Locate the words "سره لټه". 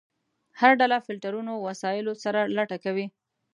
2.23-2.77